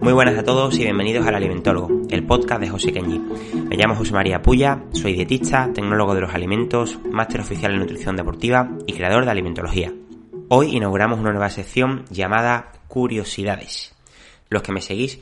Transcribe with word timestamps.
Muy 0.00 0.14
buenas 0.14 0.38
a 0.38 0.42
todos 0.42 0.74
y 0.76 0.84
bienvenidos 0.84 1.26
al 1.26 1.34
Alimentólogo, 1.34 1.90
el 2.08 2.24
podcast 2.24 2.62
de 2.62 2.70
José 2.70 2.90
Kenji. 2.90 3.18
Me 3.68 3.76
llamo 3.76 3.94
José 3.94 4.14
María 4.14 4.40
Puya, 4.40 4.82
soy 4.92 5.12
dietista, 5.12 5.70
tecnólogo 5.74 6.14
de 6.14 6.22
los 6.22 6.32
alimentos, 6.32 6.98
máster 7.10 7.42
oficial 7.42 7.72
en 7.72 7.80
nutrición 7.80 8.16
deportiva 8.16 8.70
y 8.86 8.94
creador 8.94 9.26
de 9.26 9.32
alimentología. 9.32 9.92
Hoy 10.48 10.74
inauguramos 10.74 11.20
una 11.20 11.32
nueva 11.32 11.50
sección 11.50 12.06
llamada 12.08 12.72
Curiosidades. 12.88 13.94
Los 14.48 14.62
que 14.62 14.72
me 14.72 14.80
seguís 14.80 15.20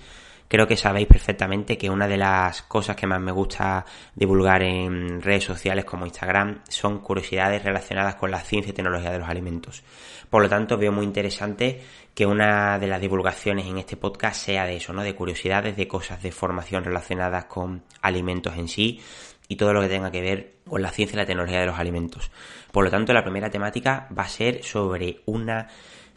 creo 0.48 0.66
que 0.66 0.76
sabéis 0.76 1.06
perfectamente 1.06 1.78
que 1.78 1.90
una 1.90 2.08
de 2.08 2.16
las 2.16 2.62
cosas 2.62 2.96
que 2.96 3.06
más 3.06 3.20
me 3.20 3.32
gusta 3.32 3.84
divulgar 4.14 4.62
en 4.62 5.20
redes 5.20 5.44
sociales 5.44 5.84
como 5.84 6.06
Instagram 6.06 6.62
son 6.68 6.98
curiosidades 7.00 7.62
relacionadas 7.62 8.16
con 8.16 8.30
la 8.30 8.40
ciencia 8.40 8.70
y 8.70 8.74
tecnología 8.74 9.12
de 9.12 9.18
los 9.18 9.28
alimentos. 9.28 9.82
Por 10.30 10.42
lo 10.42 10.48
tanto, 10.48 10.76
veo 10.76 10.92
muy 10.92 11.04
interesante 11.04 11.82
que 12.14 12.26
una 12.26 12.78
de 12.78 12.86
las 12.86 13.00
divulgaciones 13.00 13.66
en 13.66 13.78
este 13.78 13.96
podcast 13.96 14.44
sea 14.44 14.64
de 14.64 14.76
eso, 14.76 14.92
¿no? 14.92 15.02
De 15.02 15.14
curiosidades, 15.14 15.76
de 15.76 15.86
cosas 15.86 16.22
de 16.22 16.32
formación 16.32 16.84
relacionadas 16.84 17.44
con 17.44 17.84
alimentos 18.02 18.56
en 18.56 18.68
sí 18.68 19.00
y 19.48 19.56
todo 19.56 19.72
lo 19.72 19.80
que 19.80 19.88
tenga 19.88 20.10
que 20.10 20.20
ver 20.20 20.54
con 20.66 20.82
la 20.82 20.90
ciencia 20.90 21.16
y 21.16 21.18
la 21.18 21.26
tecnología 21.26 21.60
de 21.60 21.66
los 21.66 21.78
alimentos. 21.78 22.30
Por 22.70 22.84
lo 22.84 22.90
tanto, 22.90 23.12
la 23.12 23.22
primera 23.22 23.50
temática 23.50 24.08
va 24.16 24.24
a 24.24 24.28
ser 24.28 24.62
sobre 24.62 25.22
una 25.24 25.68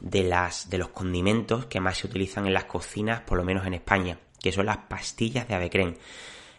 de 0.02 0.24
las 0.24 0.70
de 0.70 0.78
los 0.78 0.90
condimentos 0.90 1.66
que 1.68 1.80
más 1.80 1.98
se 1.98 2.08
utilizan 2.08 2.48
en 2.48 2.54
las 2.54 2.66
cocinas, 2.66 3.22
por 3.22 3.38
lo 3.38 3.44
menos 3.44 3.66
en 3.66 3.74
España, 3.74 4.18
que 4.42 4.52
son 4.52 4.66
las 4.66 4.78
pastillas 4.78 5.48
de 5.48 5.56
avecren. 5.56 5.98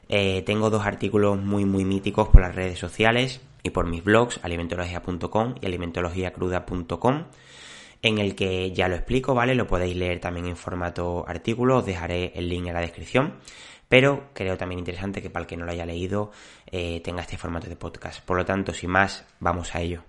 Eh, 0.09 0.43
tengo 0.43 0.71
dos 0.71 0.87
artículos 0.87 1.39
muy 1.39 1.65
muy 1.65 1.85
míticos 1.85 2.29
por 2.29 2.43
las 2.43 2.55
redes 2.55 2.79
sociales 2.79 3.41
y 3.63 3.71
por 3.71 3.87
mis 3.87 4.03
blogs 4.03 4.41
alimentología.com 4.43 5.55
y 5.61 5.67
alimentologiacruda.com 5.67 7.25
en 8.03 8.19
el 8.19 8.35
que 8.35 8.73
ya 8.73 8.89
lo 8.89 8.97
explico, 8.97 9.35
¿vale? 9.35 9.55
Lo 9.55 9.67
podéis 9.67 9.97
leer 9.97 10.19
también 10.19 10.47
en 10.47 10.57
formato 10.57 11.25
artículo, 11.27 11.79
os 11.79 11.87
dejaré 11.87 12.33
el 12.35 12.49
link 12.49 12.67
en 12.67 12.75
la 12.75 12.81
descripción, 12.81 13.35
pero 13.89 14.31
creo 14.35 14.59
también 14.59 14.81
interesante 14.81 15.23
que 15.23 15.31
para 15.31 15.45
el 15.45 15.47
que 15.47 15.57
no 15.57 15.65
lo 15.65 15.73
haya 15.73 15.87
leído 15.87 16.33
eh, 16.67 17.01
tenga 17.05 17.23
este 17.23 17.39
formato 17.39 17.69
de 17.69 17.77
podcast. 17.77 18.25
Por 18.25 18.37
lo 18.37 18.45
tanto, 18.45 18.75
sin 18.75 18.91
más, 18.91 19.25
vamos 19.39 19.75
a 19.75 19.81
ello. 19.81 20.03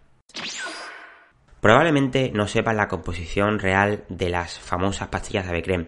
Probablemente 1.63 2.29
no 2.33 2.49
sepas 2.49 2.75
la 2.75 2.89
composición 2.89 3.57
real 3.57 4.03
de 4.09 4.29
las 4.29 4.59
famosas 4.59 5.07
pastillas 5.07 5.45
de 5.45 5.51
Avecrem. 5.51 5.87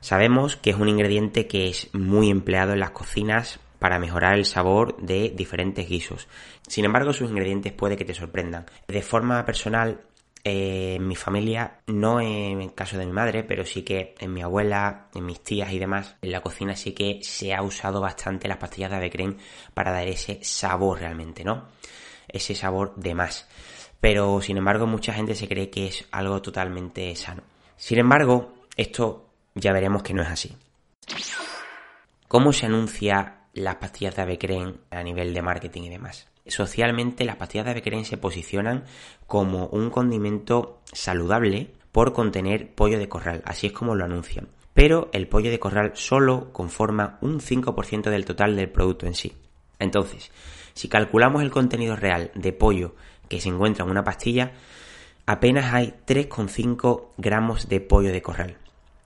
Sabemos 0.00 0.56
que 0.56 0.70
es 0.70 0.76
un 0.76 0.88
ingrediente 0.88 1.46
que 1.46 1.68
es 1.68 1.92
muy 1.92 2.30
empleado 2.30 2.72
en 2.72 2.80
las 2.80 2.92
cocinas 2.92 3.60
para 3.78 3.98
mejorar 3.98 4.38
el 4.38 4.46
sabor 4.46 4.96
de 5.02 5.28
diferentes 5.28 5.86
guisos. 5.86 6.28
Sin 6.66 6.86
embargo, 6.86 7.12
sus 7.12 7.28
ingredientes 7.28 7.74
puede 7.74 7.98
que 7.98 8.06
te 8.06 8.14
sorprendan. 8.14 8.64
De 8.88 9.02
forma 9.02 9.44
personal, 9.44 10.00
eh, 10.44 10.94
en 10.96 11.06
mi 11.06 11.14
familia, 11.14 11.80
no 11.88 12.18
en 12.18 12.62
el 12.62 12.72
caso 12.72 12.96
de 12.96 13.04
mi 13.04 13.12
madre, 13.12 13.44
pero 13.44 13.66
sí 13.66 13.82
que 13.82 14.14
en 14.18 14.32
mi 14.32 14.40
abuela, 14.40 15.08
en 15.14 15.26
mis 15.26 15.44
tías 15.44 15.74
y 15.74 15.78
demás, 15.78 16.16
en 16.22 16.32
la 16.32 16.40
cocina 16.40 16.74
sí 16.74 16.92
que 16.92 17.18
se 17.20 17.52
ha 17.52 17.60
usado 17.60 18.00
bastante 18.00 18.48
las 18.48 18.56
pastillas 18.56 18.90
de 18.92 18.96
avecren 18.96 19.36
para 19.74 19.92
dar 19.92 20.08
ese 20.08 20.38
sabor 20.42 21.00
realmente, 21.00 21.44
¿no? 21.44 21.68
Ese 22.28 22.54
sabor 22.54 22.94
de 22.96 23.14
más 23.14 23.46
pero 24.02 24.40
sin 24.42 24.56
embargo 24.56 24.88
mucha 24.88 25.12
gente 25.12 25.36
se 25.36 25.46
cree 25.46 25.70
que 25.70 25.86
es 25.86 26.04
algo 26.10 26.42
totalmente 26.42 27.14
sano. 27.14 27.44
Sin 27.76 28.00
embargo, 28.00 28.52
esto 28.76 29.28
ya 29.54 29.72
veremos 29.72 30.02
que 30.02 30.12
no 30.12 30.22
es 30.22 30.28
así. 30.28 30.56
¿Cómo 32.26 32.52
se 32.52 32.66
anuncia 32.66 33.42
las 33.52 33.76
pastillas 33.76 34.16
de 34.16 34.22
Avecren 34.22 34.80
a 34.90 35.04
nivel 35.04 35.32
de 35.32 35.42
marketing 35.42 35.82
y 35.82 35.90
demás? 35.90 36.26
Socialmente 36.48 37.24
las 37.24 37.36
pastillas 37.36 37.66
de 37.66 37.70
Avecren 37.70 38.04
se 38.04 38.16
posicionan 38.16 38.86
como 39.28 39.66
un 39.66 39.88
condimento 39.88 40.80
saludable 40.92 41.70
por 41.92 42.12
contener 42.12 42.74
pollo 42.74 42.98
de 42.98 43.08
corral, 43.08 43.42
así 43.44 43.68
es 43.68 43.72
como 43.72 43.94
lo 43.94 44.04
anuncian. 44.04 44.48
Pero 44.74 45.10
el 45.12 45.28
pollo 45.28 45.52
de 45.52 45.60
corral 45.60 45.92
solo 45.94 46.52
conforma 46.52 47.18
un 47.20 47.38
5% 47.38 48.10
del 48.10 48.24
total 48.24 48.56
del 48.56 48.68
producto 48.68 49.06
en 49.06 49.14
sí. 49.14 49.32
Entonces, 49.78 50.32
si 50.74 50.88
calculamos 50.88 51.42
el 51.42 51.52
contenido 51.52 51.94
real 51.94 52.32
de 52.34 52.52
pollo 52.52 52.96
que 53.28 53.40
se 53.40 53.48
encuentra 53.48 53.84
en 53.84 53.90
una 53.90 54.04
pastilla, 54.04 54.52
apenas 55.26 55.72
hay 55.72 55.94
3,5 56.06 57.08
gramos 57.16 57.68
de 57.68 57.80
pollo 57.80 58.12
de 58.12 58.22
corral. 58.22 58.56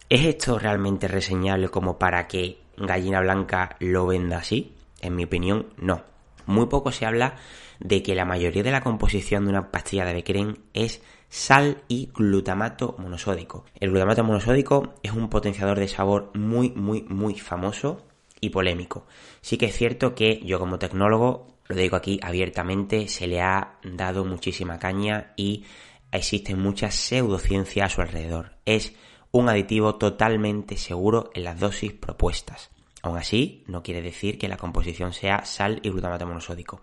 ¿Es 0.09 0.25
esto 0.25 0.59
realmente 0.59 1.09
reseñable 1.09 1.69
como 1.69 1.99
para 1.99 2.29
que 2.29 2.59
Gallina 2.77 3.21
Blanca 3.21 3.77
lo 3.81 4.07
venda 4.07 4.39
así? 4.39 4.75
En 5.01 5.17
mi 5.17 5.25
opinión, 5.25 5.67
no. 5.77 6.03
Muy 6.47 6.67
poco 6.67 6.93
se 6.93 7.07
habla 7.07 7.35
de 7.81 8.03
que 8.03 8.15
la 8.15 8.25
mayoría 8.25 8.63
de 8.63 8.71
la 8.71 8.83
composición 8.83 9.45
de 9.45 9.51
una 9.51 9.71
pastilla 9.71 10.05
de 10.05 10.15
Becren 10.15 10.59
es 10.75 11.03
sal 11.29 11.83
y 11.89 12.11
glutamato 12.15 12.95
monosódico. 12.99 13.65
El 13.81 13.91
glutamato 13.91 14.25
monosódico 14.25 14.95
es 15.03 15.13
un 15.13 15.29
potenciador 15.29 15.79
de 15.79 15.89
sabor 15.89 16.31
muy, 16.35 16.71
muy, 16.71 17.03
muy 17.03 17.35
famoso 17.35 18.07
y 18.41 18.51
polémico. 18.51 19.07
Sí 19.41 19.59
que 19.59 19.67
es 19.67 19.77
cierto 19.77 20.15
que 20.15 20.41
yo 20.45 20.59
como 20.59 20.79
tecnólogo 20.79 21.56
lo 21.69 21.77
digo 21.77 21.97
aquí 21.97 22.19
abiertamente, 22.23 23.09
se 23.09 23.27
le 23.27 23.41
ha 23.41 23.79
dado 23.83 24.25
muchísima 24.25 24.79
caña 24.79 25.33
y 25.37 25.65
existen 26.13 26.59
muchas 26.59 26.95
pseudociencias 26.95 27.87
a 27.87 27.95
su 27.95 28.01
alrededor. 28.01 28.57
Es 28.65 28.95
un 29.33 29.49
aditivo 29.49 29.97
totalmente 29.97 30.77
seguro 30.77 31.31
en 31.35 31.45
las 31.45 31.59
dosis 31.59 31.93
propuestas. 31.93 32.71
Aún 33.03 33.19
así, 33.19 33.65
no 33.67 33.83
quiere 33.83 34.03
decir 34.03 34.39
que 34.39 34.49
la 34.49 34.57
composición 34.57 35.13
sea 35.13 35.45
sal 35.45 35.81
y 35.83 35.91
glutamato 35.91 36.27
monosódico. 36.27 36.83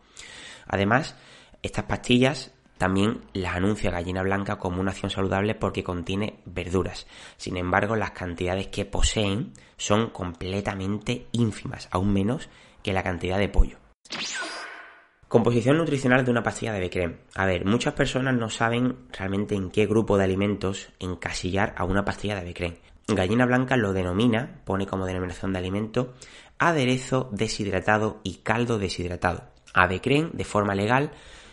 Además, 0.68 1.16
estas 1.62 1.86
pastillas 1.86 2.52
también 2.78 3.22
las 3.34 3.56
anuncia 3.56 3.92
Gallina 3.92 4.24
Blanca 4.24 4.58
como 4.58 4.82
una 4.82 4.92
acción 4.92 5.10
saludable 5.10 5.56
porque 5.56 5.84
contiene 5.84 6.40
verduras. 6.46 7.08
Sin 7.38 7.58
embargo, 7.58 7.96
las 7.96 8.12
cantidades 8.12 8.68
que 8.68 8.86
poseen 8.86 9.54
son 9.78 10.10
completamente 10.10 11.28
ínfimas, 11.32 11.88
aún 11.92 12.14
menos 12.14 12.50
que 12.82 12.94
la 12.94 13.04
cantidad 13.04 13.40
de 13.40 13.50
pollo. 13.50 13.78
Composición 15.34 15.80
nutricional 15.80 16.24
de 16.24 16.30
una 16.30 16.44
pastilla 16.44 16.74
de 16.74 16.80
Becrem. 16.80 17.18
A 17.34 17.48
ver, 17.48 17.66
muchas 17.66 17.96
personas 17.96 18.36
no 18.36 18.52
saben 18.52 19.08
realmente 19.12 19.56
en 19.56 19.72
qué 19.72 19.88
grupo 19.88 20.16
de 20.16 20.26
alimentos 20.26 20.90
encasillar 21.00 21.74
a 21.76 21.86
una 21.86 22.06
pastilla 22.06 22.36
de 22.36 22.44
Becrem. 22.44 22.76
Gallina 23.08 23.48
Blanca 23.48 23.76
lo 23.76 23.94
denomina, 23.94 24.62
pone 24.64 24.86
como 24.86 25.08
denominación 25.08 25.52
de 25.52 25.58
alimento, 25.58 26.14
aderezo 26.60 27.30
deshidratado 27.32 28.20
y 28.22 28.42
caldo 28.44 28.78
deshidratado. 28.78 29.46
A 29.74 29.88
de 29.88 30.46
forma 30.46 30.76
legal, 30.76 31.10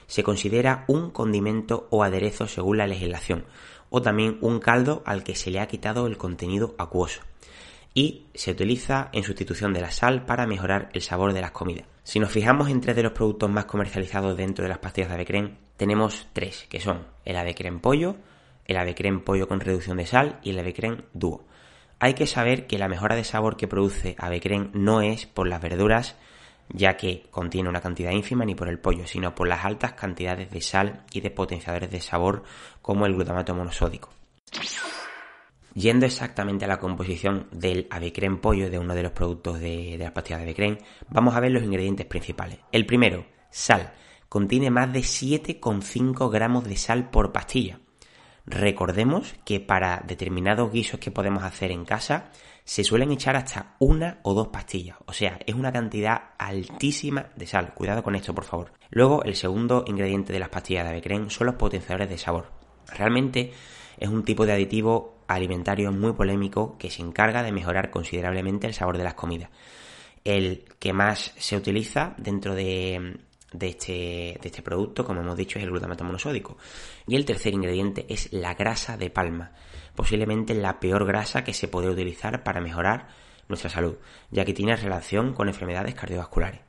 se 0.06 0.22
considera 0.24 0.84
un 0.86 1.10
condimento 1.10 1.88
o 1.88 2.04
aderezo 2.04 2.48
según 2.48 2.76
la 2.76 2.86
legislación, 2.86 3.46
o 3.88 4.02
también 4.02 4.36
un 4.42 4.60
caldo 4.60 5.02
al 5.06 5.24
que 5.24 5.34
se 5.34 5.50
le 5.50 5.58
ha 5.58 5.68
quitado 5.68 6.06
el 6.06 6.18
contenido 6.18 6.74
acuoso 6.76 7.22
y 7.94 8.26
se 8.34 8.52
utiliza 8.52 9.08
en 9.12 9.24
sustitución 9.24 9.72
de 9.72 9.80
la 9.80 9.90
sal 9.90 10.24
para 10.24 10.46
mejorar 10.46 10.90
el 10.92 11.02
sabor 11.02 11.32
de 11.32 11.40
las 11.40 11.50
comidas. 11.50 11.86
Si 12.10 12.18
nos 12.18 12.32
fijamos 12.32 12.68
en 12.68 12.80
tres 12.80 12.96
de 12.96 13.04
los 13.04 13.12
productos 13.12 13.48
más 13.48 13.66
comercializados 13.66 14.36
dentro 14.36 14.64
de 14.64 14.68
las 14.68 14.78
pastillas 14.78 15.10
de 15.10 15.14
Avecren, 15.14 15.58
tenemos 15.76 16.26
tres, 16.32 16.66
que 16.68 16.80
son 16.80 17.06
el 17.24 17.36
Avecren 17.36 17.78
Pollo, 17.78 18.16
el 18.64 18.78
Avecren 18.78 19.20
Pollo 19.20 19.46
con 19.46 19.60
reducción 19.60 19.96
de 19.96 20.06
sal 20.06 20.40
y 20.42 20.50
el 20.50 20.58
Avecren 20.58 21.04
Duo. 21.12 21.44
Hay 22.00 22.14
que 22.14 22.26
saber 22.26 22.66
que 22.66 22.78
la 22.78 22.88
mejora 22.88 23.14
de 23.14 23.22
sabor 23.22 23.56
que 23.56 23.68
produce 23.68 24.16
Avecren 24.18 24.72
no 24.74 25.02
es 25.02 25.26
por 25.26 25.46
las 25.46 25.62
verduras, 25.62 26.16
ya 26.68 26.96
que 26.96 27.28
contiene 27.30 27.68
una 27.68 27.80
cantidad 27.80 28.10
ínfima, 28.10 28.44
ni 28.44 28.56
por 28.56 28.66
el 28.66 28.80
pollo, 28.80 29.06
sino 29.06 29.36
por 29.36 29.46
las 29.46 29.64
altas 29.64 29.92
cantidades 29.92 30.50
de 30.50 30.62
sal 30.62 31.04
y 31.12 31.20
de 31.20 31.30
potenciadores 31.30 31.92
de 31.92 32.00
sabor 32.00 32.42
como 32.82 33.06
el 33.06 33.14
glutamato 33.14 33.54
monosódico. 33.54 34.10
Yendo 35.74 36.06
exactamente 36.06 36.64
a 36.64 36.68
la 36.68 36.78
composición 36.78 37.46
del 37.52 37.86
avecren 37.90 38.38
pollo, 38.40 38.70
de 38.70 38.78
uno 38.78 38.94
de 38.94 39.02
los 39.02 39.12
productos 39.12 39.60
de, 39.60 39.96
las 39.98 40.12
pastillas 40.12 40.40
de 40.40 40.44
avecren, 40.44 40.78
vamos 41.08 41.34
a 41.34 41.40
ver 41.40 41.52
los 41.52 41.62
ingredientes 41.62 42.06
principales. 42.06 42.58
El 42.72 42.86
primero, 42.86 43.24
sal. 43.50 43.92
Contiene 44.28 44.70
más 44.70 44.92
de 44.92 45.00
7,5 45.00 46.30
gramos 46.30 46.64
de 46.64 46.76
sal 46.76 47.10
por 47.10 47.32
pastilla. 47.32 47.80
Recordemos 48.46 49.34
que 49.44 49.60
para 49.60 50.02
determinados 50.06 50.72
guisos 50.72 50.98
que 50.98 51.10
podemos 51.10 51.42
hacer 51.44 51.70
en 51.70 51.84
casa 51.84 52.30
se 52.64 52.84
suelen 52.84 53.10
echar 53.10 53.36
hasta 53.36 53.76
una 53.78 54.20
o 54.22 54.34
dos 54.34 54.48
pastillas. 54.48 54.96
O 55.06 55.12
sea, 55.12 55.38
es 55.46 55.54
una 55.54 55.72
cantidad 55.72 56.30
altísima 56.38 57.30
de 57.36 57.46
sal. 57.46 57.74
Cuidado 57.74 58.02
con 58.02 58.14
esto, 58.14 58.34
por 58.34 58.44
favor. 58.44 58.72
Luego, 58.90 59.22
el 59.24 59.36
segundo 59.36 59.84
ingrediente 59.86 60.32
de 60.32 60.38
las 60.38 60.48
pastillas 60.48 60.84
de 60.84 60.90
avecren 60.90 61.30
son 61.30 61.46
los 61.46 61.56
potenciadores 61.56 62.08
de 62.08 62.18
sabor. 62.18 62.50
Realmente 62.88 63.52
es 63.98 64.08
un 64.08 64.24
tipo 64.24 64.46
de 64.46 64.52
aditivo 64.52 65.19
alimentario 65.34 65.92
muy 65.92 66.12
polémico 66.12 66.76
que 66.78 66.90
se 66.90 67.02
encarga 67.02 67.42
de 67.42 67.52
mejorar 67.52 67.90
considerablemente 67.90 68.66
el 68.66 68.74
sabor 68.74 68.98
de 68.98 69.04
las 69.04 69.14
comidas. 69.14 69.50
El 70.24 70.64
que 70.78 70.92
más 70.92 71.32
se 71.38 71.56
utiliza 71.56 72.14
dentro 72.18 72.54
de, 72.54 73.18
este, 73.60 74.38
de 74.40 74.40
este 74.42 74.62
producto, 74.62 75.04
como 75.04 75.20
hemos 75.20 75.36
dicho, 75.36 75.58
es 75.58 75.64
el 75.64 75.70
glutamato 75.70 76.04
monosódico. 76.04 76.58
Y 77.06 77.16
el 77.16 77.24
tercer 77.24 77.54
ingrediente 77.54 78.06
es 78.08 78.32
la 78.32 78.54
grasa 78.54 78.96
de 78.96 79.10
palma, 79.10 79.52
posiblemente 79.94 80.54
la 80.54 80.80
peor 80.80 81.06
grasa 81.06 81.44
que 81.44 81.54
se 81.54 81.68
puede 81.68 81.88
utilizar 81.88 82.42
para 82.42 82.60
mejorar 82.60 83.08
nuestra 83.48 83.70
salud, 83.70 83.96
ya 84.30 84.44
que 84.44 84.52
tiene 84.52 84.76
relación 84.76 85.32
con 85.32 85.48
enfermedades 85.48 85.94
cardiovasculares. 85.94 86.60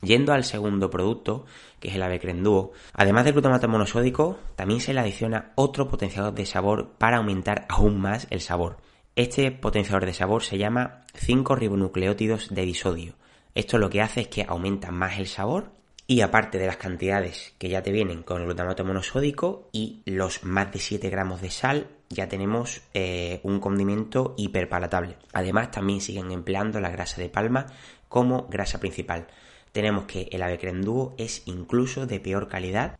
Yendo 0.00 0.32
al 0.32 0.44
segundo 0.44 0.90
producto, 0.90 1.44
que 1.80 1.88
es 1.88 1.94
el 1.94 2.02
Avecren 2.02 2.42
Duo, 2.42 2.72
además 2.92 3.24
del 3.24 3.32
glutamato 3.32 3.68
monosódico, 3.68 4.38
también 4.54 4.80
se 4.80 4.94
le 4.94 5.00
adiciona 5.00 5.52
otro 5.56 5.88
potenciador 5.88 6.34
de 6.34 6.46
sabor 6.46 6.90
para 6.98 7.16
aumentar 7.16 7.66
aún 7.68 8.00
más 8.00 8.26
el 8.30 8.40
sabor. 8.40 8.78
Este 9.16 9.50
potenciador 9.50 10.06
de 10.06 10.14
sabor 10.14 10.44
se 10.44 10.58
llama 10.58 11.02
5-ribonucleótidos 11.14 12.50
de 12.50 12.62
disodio. 12.62 13.14
Esto 13.54 13.78
lo 13.78 13.90
que 13.90 14.00
hace 14.00 14.20
es 14.20 14.28
que 14.28 14.44
aumenta 14.48 14.92
más 14.92 15.18
el 15.18 15.26
sabor 15.26 15.72
y 16.06 16.20
aparte 16.20 16.58
de 16.58 16.66
las 16.66 16.76
cantidades 16.76 17.54
que 17.58 17.68
ya 17.68 17.82
te 17.82 17.90
vienen 17.90 18.22
con 18.22 18.40
el 18.40 18.46
glutamato 18.46 18.84
monosódico 18.84 19.68
y 19.72 20.02
los 20.06 20.44
más 20.44 20.72
de 20.72 20.78
7 20.78 21.10
gramos 21.10 21.42
de 21.42 21.50
sal, 21.50 21.88
ya 22.08 22.28
tenemos 22.28 22.80
eh, 22.94 23.40
un 23.42 23.60
condimento 23.60 24.34
hiperpalatable. 24.38 25.16
Además, 25.32 25.70
también 25.70 26.00
siguen 26.00 26.30
empleando 26.30 26.80
la 26.80 26.90
grasa 26.90 27.20
de 27.20 27.28
palma 27.28 27.66
como 28.08 28.46
grasa 28.48 28.80
principal. 28.80 29.26
Tenemos 29.78 30.06
que 30.06 30.28
el 30.32 30.42
ave 30.42 30.58
creme 30.58 30.80
duo 30.80 31.14
es 31.18 31.42
incluso 31.46 32.08
de 32.08 32.18
peor 32.18 32.48
calidad 32.48 32.98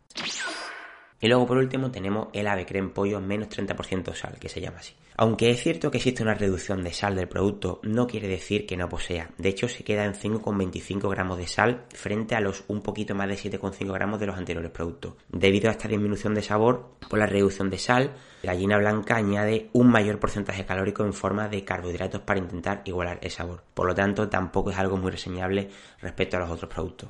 y 1.21 1.27
luego 1.27 1.47
por 1.47 1.57
último 1.57 1.91
tenemos 1.91 2.29
el 2.33 2.47
ave 2.47 2.65
creme 2.65 2.89
pollo 2.89 3.19
menos 3.19 3.49
30% 3.49 4.13
sal, 4.13 4.37
que 4.39 4.49
se 4.49 4.61
llama 4.61 4.79
así. 4.79 4.93
Aunque 5.17 5.49
es 5.49 5.61
cierto 5.61 5.91
que 5.91 5.97
existe 5.97 6.23
una 6.23 6.33
reducción 6.33 6.81
de 6.81 6.93
sal 6.93 7.13
del 7.13 7.27
producto, 7.27 7.81
no 7.83 8.07
quiere 8.07 8.29
decir 8.29 8.65
que 8.65 8.77
no 8.77 8.87
posea. 8.87 9.31
De 9.37 9.49
hecho, 9.49 9.67
se 9.67 9.83
queda 9.83 10.05
en 10.05 10.13
5,25 10.13 11.09
gramos 11.09 11.37
de 11.37 11.45
sal 11.45 11.83
frente 11.93 12.35
a 12.35 12.39
los 12.39 12.63
un 12.69 12.81
poquito 12.81 13.15
más 13.15 13.27
de 13.27 13.35
7,5 13.35 13.91
gramos 13.91 14.21
de 14.21 14.27
los 14.27 14.37
anteriores 14.37 14.71
productos. 14.71 15.15
Debido 15.27 15.67
a 15.67 15.73
esta 15.73 15.89
disminución 15.89 16.35
de 16.35 16.41
sabor 16.41 16.91
por 17.09 17.19
la 17.19 17.25
reducción 17.25 17.69
de 17.69 17.77
sal, 17.77 18.13
la 18.43 18.53
gallina 18.53 18.77
blanca 18.77 19.17
añade 19.17 19.69
un 19.73 19.89
mayor 19.89 20.19
porcentaje 20.19 20.65
calórico 20.65 21.03
en 21.03 21.11
forma 21.11 21.49
de 21.49 21.65
carbohidratos 21.65 22.21
para 22.21 22.39
intentar 22.39 22.81
igualar 22.85 23.19
el 23.21 23.31
sabor. 23.31 23.61
Por 23.73 23.87
lo 23.87 23.93
tanto, 23.93 24.29
tampoco 24.29 24.71
es 24.71 24.77
algo 24.77 24.95
muy 24.95 25.11
reseñable 25.11 25.69
respecto 25.99 26.37
a 26.37 26.39
los 26.39 26.49
otros 26.49 26.71
productos. 26.71 27.09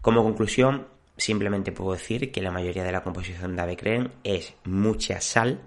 Como 0.00 0.22
conclusión, 0.22 0.86
Simplemente 1.20 1.70
puedo 1.70 1.92
decir 1.92 2.32
que 2.32 2.40
la 2.40 2.50
mayoría 2.50 2.82
de 2.82 2.92
la 2.92 3.02
composición 3.02 3.54
de 3.54 3.60
ave 3.60 3.76
creme 3.76 4.08
es 4.24 4.54
mucha 4.64 5.20
sal 5.20 5.60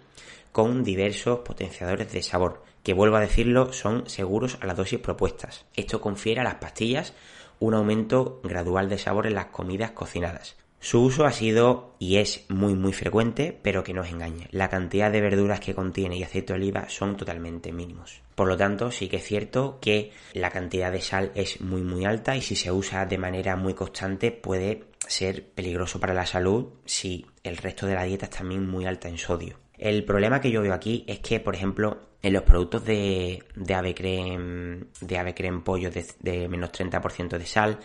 con 0.52 0.84
diversos 0.84 1.40
potenciadores 1.40 2.12
de 2.12 2.24
sabor, 2.24 2.64
que 2.82 2.96
vuelvo 2.96 3.18
a 3.18 3.22
decirlo, 3.22 3.72
son 3.72 4.10
seguros 4.10 4.58
a 4.62 4.66
las 4.66 4.78
dosis 4.78 4.98
propuestas. 4.98 5.66
Esto 5.76 6.02
confiere 6.02 6.42
a 6.42 6.44
las 6.44 6.56
pastillas 6.56 7.14
un 7.60 7.76
aumento 7.76 8.42
gradual 8.44 8.90
de 8.90 8.98
sabor 8.98 9.28
en 9.28 9.36
las 9.36 9.48
comidas 9.48 9.92
cocinadas. 9.92 10.58
Su 10.80 11.02
uso 11.02 11.24
ha 11.24 11.32
sido 11.32 11.96
y 11.98 12.18
es 12.18 12.44
muy 12.50 12.74
muy 12.74 12.92
frecuente, 12.92 13.58
pero 13.62 13.86
que 13.86 13.94
no 13.94 14.02
os 14.02 14.10
engañe. 14.10 14.50
La 14.52 14.70
cantidad 14.70 15.12
de 15.12 15.22
verduras 15.22 15.62
que 15.62 15.74
contiene 15.74 16.18
y 16.18 16.24
aceite 16.24 16.52
de 16.52 16.60
oliva 16.60 16.90
son 16.90 17.16
totalmente 17.16 17.72
mínimos. 17.72 18.22
Por 18.36 18.50
lo 18.50 18.58
tanto, 18.58 18.92
sí 18.92 19.08
que 19.08 19.16
es 19.16 19.24
cierto 19.24 19.78
que 19.80 20.12
la 20.34 20.50
cantidad 20.50 20.92
de 20.92 21.00
sal 21.00 21.32
es 21.36 21.62
muy 21.62 21.84
muy 21.84 22.04
alta 22.04 22.36
y 22.36 22.42
si 22.42 22.58
se 22.58 22.70
usa 22.70 23.06
de 23.06 23.18
manera 23.18 23.56
muy 23.56 23.76
constante 23.76 24.32
puede 24.32 24.84
ser 25.08 25.52
peligroso 25.52 26.00
para 26.00 26.14
la 26.14 26.26
salud 26.26 26.74
si 26.86 27.26
el 27.44 27.58
resto 27.58 27.86
de 27.86 27.96
la 27.96 28.04
dieta 28.04 28.26
es 28.26 28.32
también 28.32 28.68
muy 28.68 28.86
alta 28.86 29.10
en 29.10 29.18
sodio. 29.18 29.60
El 29.78 30.06
problema 30.06 30.40
que 30.40 30.52
yo 30.52 30.62
veo 30.62 30.74
aquí 30.74 31.04
es 31.08 31.20
que, 31.20 31.40
por 31.40 31.56
ejemplo, 31.56 32.14
en 32.22 32.34
los 32.34 32.44
productos 32.44 32.86
de, 32.86 33.44
de 33.56 33.74
ave 33.74 33.94
creme, 33.94 34.86
de 35.02 35.18
ave 35.18 35.34
creme 35.34 35.62
pollo 35.62 35.92
de, 35.92 36.48
menos 36.48 36.72
30% 36.72 37.38
de 37.38 37.46
sal, 37.46 37.80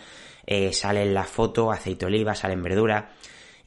eh, 0.45 0.71
sale 0.71 1.03
en 1.03 1.13
la 1.13 1.25
foto 1.25 1.71
aceite 1.71 2.05
de 2.05 2.05
oliva, 2.05 2.35
salen 2.35 2.63
verduras, 2.63 3.05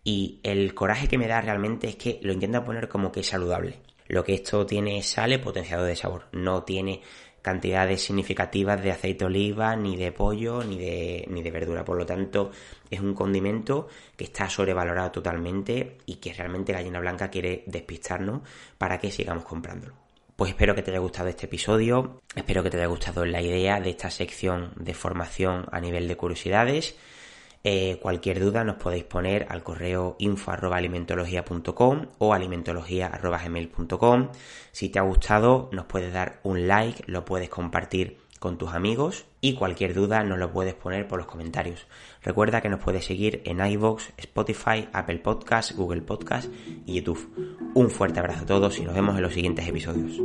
y 0.02 0.40
el 0.42 0.74
coraje 0.74 1.08
que 1.08 1.18
me 1.18 1.28
da 1.28 1.40
realmente 1.40 1.88
es 1.88 1.96
que 1.96 2.18
lo 2.22 2.32
intenta 2.32 2.64
poner 2.64 2.88
como 2.88 3.12
que 3.12 3.20
es 3.20 3.26
saludable. 3.26 3.80
Lo 4.08 4.24
que 4.24 4.34
esto 4.34 4.66
tiene 4.66 4.98
es 4.98 5.06
sale 5.06 5.38
potenciado 5.38 5.84
de 5.84 5.94
sabor, 5.94 6.26
no 6.32 6.64
tiene 6.64 7.02
cantidades 7.42 8.02
significativas 8.02 8.82
de 8.82 8.92
aceite 8.92 9.24
oliva, 9.24 9.76
ni 9.76 9.96
de 9.96 10.12
pollo, 10.12 10.62
ni 10.62 10.78
de, 10.78 11.26
ni 11.28 11.42
de 11.42 11.50
verdura. 11.50 11.84
Por 11.84 11.98
lo 11.98 12.06
tanto, 12.06 12.52
es 12.88 13.00
un 13.00 13.14
condimento 13.14 13.88
que 14.16 14.24
está 14.24 14.48
sobrevalorado 14.48 15.10
totalmente 15.10 15.98
y 16.06 16.16
que 16.16 16.32
realmente 16.32 16.72
Gallina 16.72 17.00
Blanca 17.00 17.28
quiere 17.28 17.64
despistarnos 17.66 18.42
para 18.78 18.98
que 18.98 19.10
sigamos 19.10 19.44
comprándolo. 19.44 19.94
Pues 20.36 20.52
espero 20.52 20.74
que 20.74 20.82
te 20.82 20.90
haya 20.90 21.00
gustado 21.00 21.28
este 21.28 21.46
episodio, 21.46 22.20
espero 22.34 22.62
que 22.62 22.70
te 22.70 22.78
haya 22.78 22.86
gustado 22.86 23.24
la 23.24 23.42
idea 23.42 23.80
de 23.80 23.90
esta 23.90 24.10
sección 24.10 24.72
de 24.76 24.94
formación 24.94 25.66
a 25.70 25.80
nivel 25.80 26.08
de 26.08 26.16
curiosidades 26.16 26.96
eh, 27.64 27.98
cualquier 28.02 28.40
duda 28.40 28.64
nos 28.64 28.76
podéis 28.76 29.04
poner 29.04 29.46
al 29.48 29.62
correo 29.62 30.16
info.alimentología.com 30.18 32.06
o 32.18 32.34
alimentología.gmail.com. 32.34 34.28
Si 34.72 34.88
te 34.88 34.98
ha 34.98 35.02
gustado, 35.02 35.68
nos 35.72 35.86
puedes 35.86 36.12
dar 36.12 36.40
un 36.42 36.66
like, 36.66 37.04
lo 37.06 37.24
puedes 37.24 37.48
compartir 37.48 38.18
con 38.40 38.58
tus 38.58 38.74
amigos 38.74 39.24
y 39.40 39.54
cualquier 39.54 39.94
duda 39.94 40.24
nos 40.24 40.36
lo 40.36 40.50
puedes 40.50 40.74
poner 40.74 41.06
por 41.06 41.18
los 41.18 41.28
comentarios. 41.28 41.86
Recuerda 42.22 42.60
que 42.60 42.68
nos 42.68 42.80
puedes 42.80 43.04
seguir 43.04 43.40
en 43.44 43.64
iVoox, 43.64 44.10
Spotify, 44.16 44.88
Apple 44.92 45.18
Podcasts, 45.18 45.76
Google 45.76 46.02
Podcasts 46.02 46.50
y 46.84 46.94
YouTube. 46.94 47.70
Un 47.74 47.88
fuerte 47.88 48.18
abrazo 48.18 48.42
a 48.42 48.46
todos 48.46 48.78
y 48.78 48.82
nos 48.82 48.94
vemos 48.94 49.14
en 49.16 49.22
los 49.22 49.34
siguientes 49.34 49.68
episodios. 49.68 50.20